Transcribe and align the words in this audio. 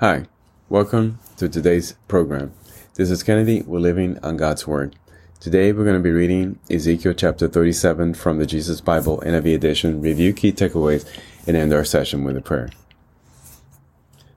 Hi, 0.00 0.26
welcome 0.68 1.18
to 1.38 1.48
today's 1.48 1.96
program. 2.06 2.52
This 2.94 3.10
is 3.10 3.24
Kennedy. 3.24 3.62
We're 3.62 3.80
living 3.80 4.16
on 4.22 4.36
God's 4.36 4.64
Word. 4.64 4.94
Today 5.40 5.72
we're 5.72 5.82
going 5.82 5.96
to 5.96 6.00
be 6.00 6.12
reading 6.12 6.60
Ezekiel 6.70 7.14
chapter 7.14 7.48
37 7.48 8.14
from 8.14 8.38
the 8.38 8.46
Jesus 8.46 8.80
Bible 8.80 9.20
NIV 9.26 9.56
edition, 9.56 10.00
review 10.00 10.32
key 10.32 10.52
takeaways, 10.52 11.04
and 11.48 11.56
end 11.56 11.72
our 11.72 11.84
session 11.84 12.22
with 12.22 12.36
a 12.36 12.40
prayer. 12.40 12.70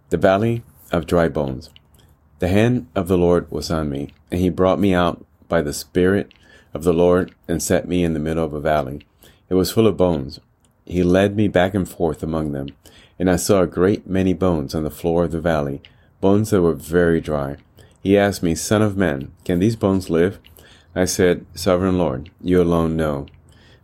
The 0.10 0.18
Valley 0.18 0.64
of 0.92 1.06
Dry 1.06 1.28
Bones. 1.30 1.70
The 2.40 2.48
hand 2.48 2.88
of 2.96 3.08
the 3.08 3.20
Lord 3.20 3.52
was 3.52 3.70
on 3.70 3.88
me, 3.88 4.16
and 4.32 4.40
he 4.42 4.50
brought 4.50 4.80
me 4.80 4.96
out 4.96 5.24
by 5.48 5.62
the 5.62 5.74
Spirit 5.74 6.34
of 6.74 6.84
the 6.84 6.92
Lord 6.92 7.36
and 7.48 7.62
set 7.62 7.88
me 7.88 8.04
in 8.04 8.14
the 8.14 8.20
middle 8.20 8.44
of 8.44 8.54
a 8.56 8.60
valley. 8.60 9.06
It 9.48 9.54
was 9.54 9.72
full 9.72 9.86
of 9.86 9.96
bones. 9.96 10.40
He 10.88 11.04
led 11.04 11.36
me 11.36 11.48
back 11.48 11.76
and 11.76 11.88
forth 11.88 12.24
among 12.24 12.52
them 12.52 12.70
and 13.22 13.30
I 13.30 13.36
saw 13.36 13.62
a 13.62 13.68
great 13.68 14.08
many 14.08 14.34
bones 14.34 14.74
on 14.74 14.84
the 14.84 14.90
floor 14.90 15.26
of 15.26 15.32
the 15.32 15.40
valley, 15.40 15.80
bones 16.22 16.50
that 16.50 16.64
were 16.64 16.74
very 16.74 17.22
dry. 17.22 17.58
He 18.02 18.18
asked 18.18 18.42
me, 18.42 18.56
Son 18.56 18.82
of 18.82 18.98
man, 18.98 19.32
can 19.46 19.60
these 19.60 19.76
bones 19.76 20.10
live? 20.10 20.40
I 20.96 21.06
said, 21.06 21.46
Sovereign 21.54 22.00
Lord, 22.00 22.32
you 22.42 22.60
alone 22.60 22.98
know. 22.98 23.28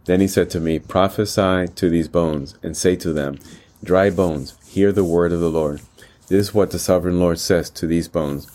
Then 0.05 0.21
he 0.21 0.27
said 0.27 0.49
to 0.49 0.59
me, 0.59 0.79
Prophesy 0.79 1.67
to 1.67 1.87
these 1.87 2.07
bones, 2.07 2.57
and 2.63 2.75
say 2.75 2.95
to 2.95 3.13
them, 3.13 3.37
Dry 3.83 4.09
bones, 4.09 4.55
hear 4.67 4.91
the 4.91 5.03
word 5.03 5.31
of 5.31 5.39
the 5.39 5.51
Lord. 5.51 5.81
This 6.29 6.47
is 6.47 6.53
what 6.55 6.71
the 6.71 6.79
sovereign 6.79 7.19
Lord 7.19 7.37
says 7.37 7.69
to 7.69 7.85
these 7.85 8.07
bones 8.07 8.47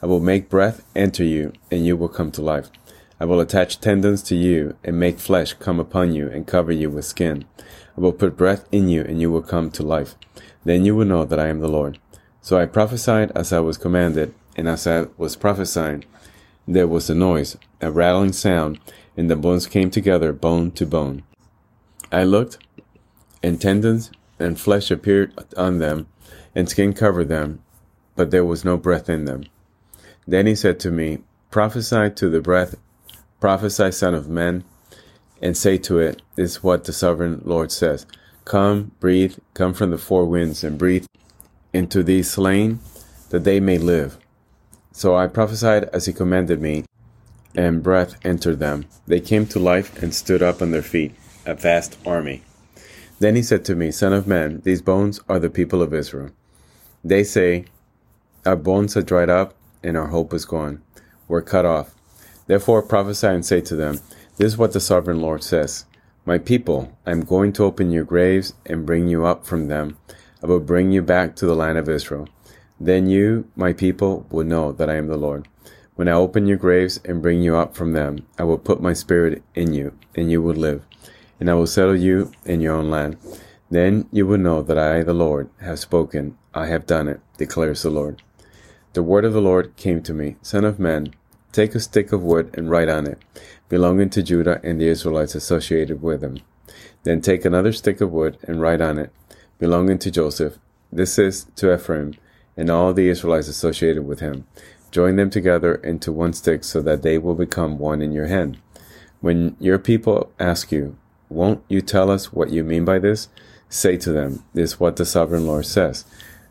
I 0.00 0.06
will 0.06 0.20
make 0.20 0.48
breath 0.48 0.82
enter 0.96 1.22
you, 1.22 1.52
and 1.70 1.84
you 1.84 1.98
will 1.98 2.08
come 2.08 2.30
to 2.30 2.40
life. 2.40 2.70
I 3.20 3.26
will 3.26 3.38
attach 3.38 3.80
tendons 3.80 4.22
to 4.24 4.34
you, 4.34 4.76
and 4.82 4.98
make 4.98 5.18
flesh 5.18 5.52
come 5.52 5.78
upon 5.78 6.14
you, 6.14 6.28
and 6.28 6.46
cover 6.46 6.72
you 6.72 6.88
with 6.88 7.04
skin. 7.04 7.44
I 7.96 8.00
will 8.00 8.14
put 8.14 8.36
breath 8.36 8.64
in 8.72 8.88
you, 8.88 9.02
and 9.02 9.20
you 9.20 9.30
will 9.30 9.42
come 9.42 9.70
to 9.72 9.82
life. 9.82 10.14
Then 10.64 10.86
you 10.86 10.96
will 10.96 11.04
know 11.04 11.26
that 11.26 11.38
I 11.38 11.48
am 11.48 11.60
the 11.60 11.68
Lord. 11.68 11.98
So 12.40 12.58
I 12.58 12.64
prophesied 12.64 13.30
as 13.34 13.52
I 13.52 13.60
was 13.60 13.76
commanded, 13.76 14.34
and 14.56 14.66
as 14.66 14.86
I 14.86 15.06
was 15.18 15.36
prophesying, 15.36 16.04
there 16.66 16.88
was 16.88 17.10
a 17.10 17.14
noise, 17.14 17.58
a 17.82 17.90
rattling 17.90 18.32
sound, 18.32 18.80
and 19.16 19.30
the 19.30 19.36
bones 19.36 19.66
came 19.66 19.90
together, 19.90 20.32
bone 20.32 20.70
to 20.72 20.86
bone. 20.86 21.22
I 22.10 22.24
looked, 22.24 22.58
and 23.42 23.60
tendons 23.60 24.10
and 24.38 24.58
flesh 24.58 24.90
appeared 24.90 25.32
on 25.56 25.78
them, 25.78 26.06
and 26.54 26.68
skin 26.68 26.94
covered 26.94 27.28
them, 27.28 27.62
but 28.16 28.30
there 28.30 28.44
was 28.44 28.64
no 28.64 28.76
breath 28.78 29.10
in 29.10 29.26
them. 29.26 29.44
Then 30.26 30.46
he 30.46 30.54
said 30.54 30.80
to 30.80 30.90
me, 30.90 31.18
Prophesy 31.50 32.10
to 32.10 32.30
the 32.30 32.40
breath, 32.40 32.76
prophesy, 33.40 33.90
son 33.90 34.14
of 34.14 34.28
man, 34.28 34.64
and 35.42 35.56
say 35.56 35.78
to 35.78 35.98
it, 35.98 36.22
is 36.36 36.62
what 36.62 36.84
the 36.84 36.92
sovereign 36.92 37.40
Lord 37.44 37.72
says. 37.72 38.06
Come, 38.44 38.92
breathe, 39.00 39.36
come 39.54 39.74
from 39.74 39.90
the 39.90 39.98
four 39.98 40.26
winds, 40.26 40.62
and 40.62 40.78
breathe 40.78 41.06
into 41.72 42.02
these 42.02 42.30
slain, 42.30 42.80
that 43.30 43.44
they 43.44 43.60
may 43.60 43.78
live. 43.78 44.18
So 44.92 45.16
I 45.16 45.26
prophesied 45.26 45.84
as 45.84 46.06
he 46.06 46.12
commanded 46.12 46.60
me, 46.60 46.84
and 47.54 47.82
breath 47.82 48.14
entered 48.24 48.58
them. 48.58 48.86
They 49.06 49.20
came 49.20 49.46
to 49.46 49.58
life 49.58 50.02
and 50.02 50.14
stood 50.14 50.42
up 50.42 50.60
on 50.60 50.70
their 50.70 50.82
feet, 50.82 51.14
a 51.46 51.54
vast 51.54 51.96
army. 52.06 52.42
Then 53.18 53.36
he 53.36 53.42
said 53.42 53.64
to 53.66 53.74
me, 53.74 53.90
Son 53.90 54.12
of 54.12 54.26
man, 54.26 54.60
these 54.64 54.82
bones 54.82 55.20
are 55.28 55.38
the 55.38 55.50
people 55.50 55.82
of 55.82 55.94
Israel. 55.94 56.30
They 57.04 57.24
say, 57.24 57.66
Our 58.44 58.56
bones 58.56 58.96
are 58.96 59.02
dried 59.02 59.30
up, 59.30 59.54
and 59.82 59.96
our 59.96 60.08
hope 60.08 60.34
is 60.34 60.44
gone. 60.44 60.82
We're 61.28 61.42
cut 61.42 61.64
off. 61.64 61.94
Therefore 62.50 62.82
prophesy 62.82 63.28
and 63.28 63.46
say 63.46 63.60
to 63.60 63.76
them, 63.76 64.00
This 64.36 64.54
is 64.54 64.58
what 64.58 64.72
the 64.72 64.80
sovereign 64.80 65.20
Lord 65.20 65.44
says. 65.44 65.84
My 66.24 66.36
people, 66.36 66.90
I 67.06 67.12
am 67.12 67.20
going 67.20 67.52
to 67.52 67.62
open 67.62 67.92
your 67.92 68.02
graves 68.02 68.54
and 68.66 68.84
bring 68.84 69.06
you 69.06 69.24
up 69.24 69.46
from 69.46 69.68
them. 69.68 69.98
I 70.42 70.48
will 70.48 70.58
bring 70.58 70.90
you 70.90 71.00
back 71.00 71.36
to 71.36 71.46
the 71.46 71.54
land 71.54 71.78
of 71.78 71.88
Israel. 71.88 72.28
Then 72.80 73.08
you, 73.08 73.48
my 73.54 73.72
people, 73.72 74.26
will 74.30 74.42
know 74.42 74.72
that 74.72 74.90
I 74.90 74.96
am 74.96 75.06
the 75.06 75.16
Lord. 75.16 75.46
When 75.94 76.08
I 76.08 76.14
open 76.14 76.48
your 76.48 76.56
graves 76.56 76.98
and 77.04 77.22
bring 77.22 77.40
you 77.40 77.54
up 77.54 77.76
from 77.76 77.92
them, 77.92 78.26
I 78.36 78.42
will 78.42 78.58
put 78.58 78.82
my 78.82 78.94
spirit 78.94 79.44
in 79.54 79.72
you, 79.72 79.96
and 80.16 80.28
you 80.28 80.42
will 80.42 80.56
live. 80.56 80.82
And 81.38 81.48
I 81.48 81.54
will 81.54 81.68
settle 81.68 81.94
you 81.94 82.32
in 82.44 82.60
your 82.60 82.74
own 82.74 82.90
land. 82.90 83.16
Then 83.70 84.08
you 84.10 84.26
will 84.26 84.38
know 84.38 84.60
that 84.64 84.76
I, 84.76 85.04
the 85.04 85.14
Lord, 85.14 85.50
have 85.60 85.78
spoken. 85.78 86.36
I 86.52 86.66
have 86.66 86.84
done 86.84 87.06
it, 87.06 87.20
declares 87.38 87.82
the 87.82 87.90
Lord. 87.90 88.22
The 88.94 89.04
word 89.04 89.24
of 89.24 89.34
the 89.34 89.40
Lord 89.40 89.76
came 89.76 90.02
to 90.02 90.12
me, 90.12 90.34
Son 90.42 90.64
of 90.64 90.80
man, 90.80 91.14
take 91.52 91.74
a 91.74 91.80
stick 91.80 92.12
of 92.12 92.22
wood 92.22 92.50
and 92.54 92.70
write 92.70 92.88
on 92.88 93.06
it 93.06 93.18
belonging 93.70 94.10
to 94.10 94.22
Judah 94.22 94.60
and 94.62 94.78
the 94.78 94.88
Israelites 94.88 95.34
associated 95.34 96.02
with 96.02 96.20
him. 96.20 96.40
Then 97.04 97.22
take 97.22 97.46
another 97.46 97.72
stick 97.72 98.02
of 98.02 98.12
wood 98.12 98.36
and 98.42 98.60
write 98.60 98.82
on 98.82 98.98
it, 98.98 99.10
belonging 99.58 99.98
to 100.00 100.10
Joseph. 100.10 100.58
This 100.92 101.18
is 101.18 101.46
to 101.56 101.72
Ephraim 101.72 102.14
and 102.56 102.68
all 102.68 102.92
the 102.92 103.08
Israelites 103.08 103.48
associated 103.48 104.06
with 104.06 104.20
him. 104.20 104.46
Join 104.90 105.16
them 105.16 105.30
together 105.30 105.76
into 105.76 106.10
one 106.10 106.32
stick 106.32 106.64
so 106.64 106.82
that 106.82 107.02
they 107.02 107.16
will 107.16 107.36
become 107.36 107.78
one 107.78 108.02
in 108.02 108.12
your 108.12 108.26
hand. 108.26 108.58
When 109.20 109.56
your 109.60 109.78
people 109.78 110.32
ask 110.38 110.72
you, 110.72 110.96
Won't 111.28 111.62
you 111.68 111.80
tell 111.80 112.10
us 112.10 112.32
what 112.32 112.50
you 112.50 112.64
mean 112.64 112.84
by 112.84 112.98
this? 112.98 113.28
Say 113.68 113.96
to 113.98 114.12
them, 114.12 114.42
This 114.52 114.72
is 114.72 114.80
what 114.80 114.96
the 114.96 115.06
sovereign 115.06 115.46
Lord 115.46 115.66
says. 115.66 116.04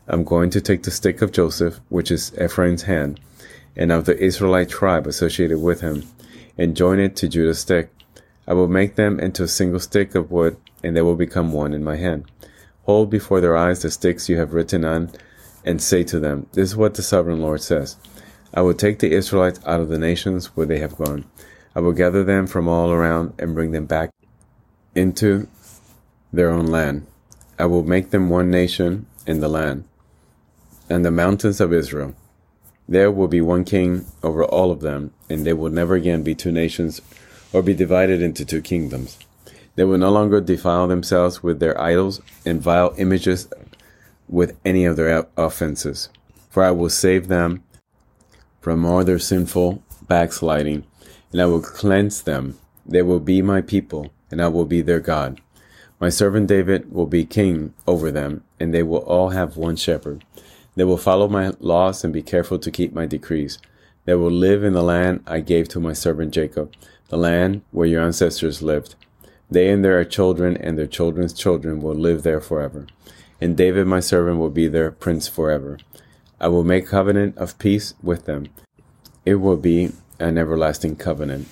I'm 0.08 0.24
going 0.24 0.48
to 0.50 0.60
take 0.60 0.84
the 0.84 0.90
stick 0.90 1.20
of 1.20 1.32
Joseph, 1.32 1.80
which 1.90 2.10
is 2.10 2.32
Ephraim's 2.40 2.84
hand, 2.84 3.20
and 3.76 3.92
of 3.92 4.04
the 4.04 4.18
Israelite 4.18 4.68
tribe 4.68 5.06
associated 5.06 5.60
with 5.60 5.80
him, 5.80 6.04
and 6.58 6.76
join 6.76 6.98
it 6.98 7.16
to 7.16 7.28
Judah's 7.28 7.60
stick. 7.60 7.92
I 8.46 8.54
will 8.54 8.68
make 8.68 8.96
them 8.96 9.20
into 9.20 9.44
a 9.44 9.48
single 9.48 9.80
stick 9.80 10.14
of 10.14 10.30
wood, 10.30 10.56
and 10.82 10.96
they 10.96 11.02
will 11.02 11.16
become 11.16 11.52
one 11.52 11.72
in 11.72 11.84
my 11.84 11.96
hand. 11.96 12.30
Hold 12.84 13.10
before 13.10 13.40
their 13.40 13.56
eyes 13.56 13.82
the 13.82 13.90
sticks 13.90 14.28
you 14.28 14.38
have 14.38 14.52
written 14.52 14.84
on, 14.84 15.10
and 15.64 15.80
say 15.80 16.02
to 16.04 16.18
them, 16.18 16.46
This 16.52 16.70
is 16.70 16.76
what 16.76 16.94
the 16.94 17.02
sovereign 17.02 17.40
Lord 17.40 17.60
says. 17.60 17.96
I 18.52 18.62
will 18.62 18.74
take 18.74 18.98
the 18.98 19.12
Israelites 19.12 19.60
out 19.64 19.80
of 19.80 19.88
the 19.88 19.98
nations 19.98 20.56
where 20.56 20.66
they 20.66 20.78
have 20.80 20.96
gone. 20.96 21.24
I 21.74 21.80
will 21.80 21.92
gather 21.92 22.24
them 22.24 22.46
from 22.46 22.66
all 22.66 22.90
around 22.90 23.34
and 23.38 23.54
bring 23.54 23.70
them 23.70 23.86
back 23.86 24.10
into 24.94 25.48
their 26.32 26.50
own 26.50 26.66
land. 26.66 27.06
I 27.58 27.66
will 27.66 27.84
make 27.84 28.10
them 28.10 28.28
one 28.28 28.50
nation 28.50 29.06
in 29.26 29.40
the 29.40 29.48
land 29.48 29.84
and 30.88 31.04
the 31.04 31.10
mountains 31.10 31.60
of 31.60 31.72
Israel. 31.72 32.14
There 32.90 33.12
will 33.12 33.28
be 33.28 33.40
one 33.40 33.64
king 33.64 34.04
over 34.20 34.44
all 34.44 34.72
of 34.72 34.80
them, 34.80 35.12
and 35.28 35.46
they 35.46 35.52
will 35.52 35.70
never 35.70 35.94
again 35.94 36.24
be 36.24 36.34
two 36.34 36.50
nations 36.50 37.00
or 37.52 37.62
be 37.62 37.72
divided 37.72 38.20
into 38.20 38.44
two 38.44 38.60
kingdoms. 38.60 39.16
They 39.76 39.84
will 39.84 39.96
no 39.96 40.10
longer 40.10 40.40
defile 40.40 40.88
themselves 40.88 41.40
with 41.40 41.60
their 41.60 41.80
idols 41.80 42.20
and 42.44 42.60
vile 42.60 42.92
images 42.98 43.46
with 44.28 44.56
any 44.64 44.84
of 44.84 44.96
their 44.96 45.28
offenses. 45.36 46.08
For 46.50 46.64
I 46.64 46.72
will 46.72 46.90
save 46.90 47.28
them 47.28 47.62
from 48.60 48.84
all 48.84 49.04
their 49.04 49.20
sinful 49.20 49.84
backsliding, 50.08 50.84
and 51.30 51.40
I 51.40 51.46
will 51.46 51.62
cleanse 51.62 52.22
them. 52.22 52.58
They 52.84 53.02
will 53.02 53.20
be 53.20 53.40
my 53.40 53.60
people, 53.60 54.12
and 54.32 54.42
I 54.42 54.48
will 54.48 54.64
be 54.64 54.82
their 54.82 54.98
God. 54.98 55.40
My 56.00 56.08
servant 56.08 56.48
David 56.48 56.90
will 56.90 57.06
be 57.06 57.24
king 57.24 57.72
over 57.86 58.10
them, 58.10 58.42
and 58.58 58.74
they 58.74 58.82
will 58.82 59.04
all 59.04 59.28
have 59.28 59.56
one 59.56 59.76
shepherd. 59.76 60.24
They 60.80 60.84
will 60.84 60.96
follow 60.96 61.28
my 61.28 61.52
laws 61.60 62.04
and 62.04 62.10
be 62.10 62.22
careful 62.22 62.58
to 62.58 62.70
keep 62.70 62.94
my 62.94 63.04
decrees. 63.04 63.58
They 64.06 64.14
will 64.14 64.30
live 64.30 64.64
in 64.64 64.72
the 64.72 64.82
land 64.82 65.22
I 65.26 65.40
gave 65.40 65.68
to 65.68 65.78
my 65.78 65.92
servant 65.92 66.32
Jacob, 66.32 66.72
the 67.10 67.18
land 67.18 67.60
where 67.70 67.86
your 67.86 68.02
ancestors 68.02 68.62
lived. 68.62 68.94
They 69.50 69.68
and 69.68 69.84
their 69.84 70.02
children 70.06 70.56
and 70.56 70.78
their 70.78 70.86
children's 70.86 71.34
children 71.34 71.82
will 71.82 71.94
live 71.94 72.22
there 72.22 72.40
forever. 72.40 72.86
And 73.42 73.58
David, 73.58 73.88
my 73.88 74.00
servant, 74.00 74.38
will 74.38 74.48
be 74.48 74.68
their 74.68 74.90
prince 74.90 75.28
forever. 75.28 75.76
I 76.40 76.48
will 76.48 76.64
make 76.64 76.86
covenant 76.86 77.36
of 77.36 77.58
peace 77.58 77.92
with 78.02 78.24
them. 78.24 78.48
It 79.26 79.34
will 79.34 79.58
be 79.58 79.92
an 80.18 80.38
everlasting 80.38 80.96
covenant. 80.96 81.46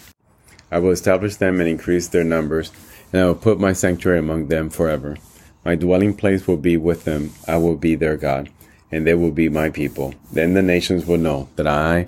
I 0.72 0.78
will 0.78 0.90
establish 0.90 1.36
them 1.36 1.60
and 1.60 1.68
increase 1.68 2.08
their 2.08 2.24
numbers, 2.24 2.72
and 3.12 3.20
I 3.20 3.26
will 3.26 3.34
put 3.34 3.60
my 3.60 3.74
sanctuary 3.74 4.20
among 4.20 4.48
them 4.48 4.70
forever. 4.70 5.18
My 5.66 5.74
dwelling 5.74 6.14
place 6.14 6.48
will 6.48 6.56
be 6.56 6.78
with 6.78 7.04
them. 7.04 7.32
I 7.46 7.58
will 7.58 7.76
be 7.76 7.94
their 7.94 8.16
God 8.16 8.48
and 8.90 9.06
they 9.06 9.14
will 9.14 9.30
be 9.30 9.48
my 9.48 9.70
people. 9.70 10.14
Then 10.32 10.54
the 10.54 10.62
nations 10.62 11.06
will 11.06 11.18
know 11.18 11.48
that 11.56 11.66
I, 11.66 12.06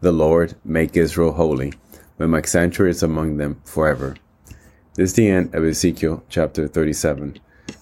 the 0.00 0.12
Lord, 0.12 0.54
make 0.64 0.96
Israel 0.96 1.32
holy, 1.32 1.72
when 2.16 2.30
my 2.30 2.42
sanctuary 2.42 2.90
is 2.90 3.02
among 3.02 3.36
them 3.36 3.60
forever. 3.64 4.16
This 4.94 5.10
is 5.10 5.16
the 5.16 5.28
end 5.28 5.54
of 5.54 5.64
Ezekiel 5.64 6.24
chapter 6.28 6.68
37. 6.68 7.38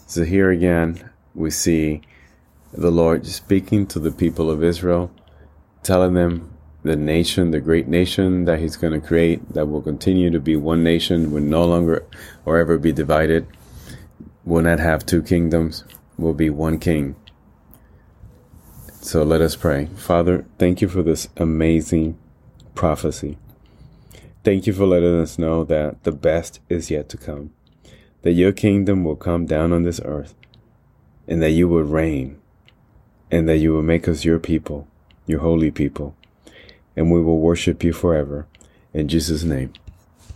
So 0.06 0.24
here 0.24 0.50
again, 0.50 1.10
we 1.34 1.50
see 1.50 2.02
the 2.72 2.90
Lord 2.90 3.26
speaking 3.26 3.86
to 3.88 3.98
the 3.98 4.12
people 4.12 4.50
of 4.50 4.62
Israel, 4.62 5.10
telling 5.82 6.14
them 6.14 6.52
the 6.82 6.96
nation, 6.96 7.50
the 7.50 7.60
great 7.60 7.88
nation 7.88 8.44
that 8.44 8.60
He's 8.60 8.76
going 8.76 8.92
to 8.92 9.06
create, 9.06 9.54
that 9.54 9.66
will 9.66 9.82
continue 9.82 10.30
to 10.30 10.40
be 10.40 10.56
one 10.56 10.84
nation, 10.84 11.32
will 11.32 11.42
no 11.42 11.64
longer 11.64 12.06
or 12.44 12.58
ever 12.58 12.78
be 12.78 12.92
divided, 12.92 13.46
will 14.44 14.62
not 14.62 14.78
have 14.78 15.04
two 15.04 15.22
kingdoms, 15.22 15.84
will 16.16 16.34
be 16.34 16.50
one 16.50 16.78
king. 16.78 17.16
So 19.00 19.22
let 19.22 19.40
us 19.40 19.56
pray. 19.56 19.86
Father, 19.96 20.44
thank 20.58 20.82
you 20.82 20.88
for 20.88 21.02
this 21.02 21.28
amazing 21.36 22.18
prophecy. 22.74 23.38
Thank 24.44 24.66
you 24.66 24.72
for 24.72 24.86
letting 24.86 25.20
us 25.20 25.38
know 25.38 25.64
that 25.64 26.02
the 26.04 26.12
best 26.12 26.60
is 26.68 26.90
yet 26.90 27.08
to 27.10 27.16
come, 27.16 27.52
that 28.22 28.32
your 28.32 28.52
kingdom 28.52 29.04
will 29.04 29.16
come 29.16 29.46
down 29.46 29.72
on 29.72 29.84
this 29.84 30.00
earth, 30.04 30.34
and 31.26 31.42
that 31.42 31.50
you 31.50 31.68
will 31.68 31.82
reign 31.82 32.38
and 33.30 33.48
that 33.48 33.58
you 33.58 33.72
will 33.72 33.82
make 33.82 34.08
us 34.08 34.24
your 34.24 34.38
people, 34.38 34.88
your 35.26 35.40
holy 35.40 35.70
people, 35.70 36.16
and 36.96 37.10
we 37.10 37.22
will 37.22 37.38
worship 37.38 37.84
you 37.84 37.92
forever. 37.92 38.46
In 38.94 39.06
Jesus' 39.08 39.44
name, 39.44 39.72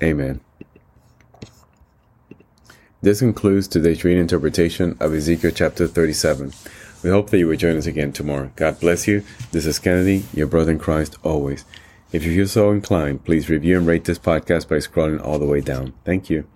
amen. 0.03 0.41
This 3.00 3.19
concludes 3.19 3.67
today's 3.67 4.05
reading 4.05 4.20
interpretation 4.20 4.97
of 5.00 5.15
Ezekiel 5.15 5.53
chapter 5.55 5.88
37. 5.88 6.53
We 7.03 7.11
hope 7.11 7.31
that 7.31 7.39
you 7.39 7.49
will 7.49 7.57
join 7.57 7.77
us 7.77 7.87
again 7.87 8.13
tomorrow. 8.13 8.53
God 8.55 8.79
bless 8.79 9.09
you. 9.09 9.25
This 9.51 9.67
is 9.67 9.81
Kennedy, 9.81 10.25
your 10.33 10.47
brother 10.47 10.73
in 10.73 10.79
Christ, 10.79 11.17
always. 11.25 11.65
If 12.13 12.25
you 12.25 12.35
feel 12.35 12.47
so 12.47 12.71
inclined, 12.71 13.25
please 13.25 13.49
review 13.49 13.79
and 13.79 13.87
rate 13.87 14.05
this 14.05 14.19
podcast 14.19 14.69
by 14.69 14.77
scrolling 14.77 15.25
all 15.25 15.39
the 15.41 15.47
way 15.47 15.61
down. 15.61 15.95
Thank 16.05 16.31
you. 16.31 16.47